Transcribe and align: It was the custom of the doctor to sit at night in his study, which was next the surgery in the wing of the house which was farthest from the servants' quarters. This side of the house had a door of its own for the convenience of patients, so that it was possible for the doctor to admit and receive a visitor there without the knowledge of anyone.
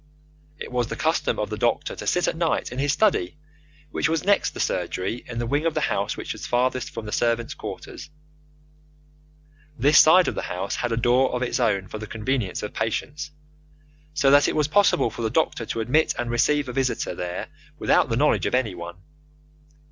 It 0.57 0.71
was 0.71 0.87
the 0.87 0.95
custom 0.95 1.37
of 1.37 1.51
the 1.51 1.59
doctor 1.59 1.95
to 1.95 2.07
sit 2.07 2.27
at 2.27 2.35
night 2.35 2.71
in 2.71 2.79
his 2.79 2.91
study, 2.91 3.37
which 3.91 4.09
was 4.09 4.23
next 4.23 4.55
the 4.55 4.59
surgery 4.59 5.23
in 5.27 5.37
the 5.37 5.45
wing 5.45 5.67
of 5.67 5.75
the 5.75 5.81
house 5.81 6.17
which 6.17 6.33
was 6.33 6.47
farthest 6.47 6.89
from 6.89 7.05
the 7.05 7.11
servants' 7.11 7.53
quarters. 7.53 8.09
This 9.77 9.99
side 9.99 10.27
of 10.27 10.33
the 10.33 10.41
house 10.41 10.77
had 10.77 10.91
a 10.91 10.97
door 10.97 11.31
of 11.35 11.43
its 11.43 11.59
own 11.59 11.87
for 11.87 11.99
the 11.99 12.07
convenience 12.07 12.63
of 12.63 12.73
patients, 12.73 13.29
so 14.15 14.31
that 14.31 14.47
it 14.47 14.55
was 14.55 14.67
possible 14.67 15.11
for 15.11 15.21
the 15.21 15.29
doctor 15.29 15.67
to 15.67 15.81
admit 15.81 16.15
and 16.17 16.31
receive 16.31 16.67
a 16.67 16.73
visitor 16.73 17.13
there 17.13 17.49
without 17.77 18.09
the 18.09 18.17
knowledge 18.17 18.47
of 18.47 18.55
anyone. 18.55 18.95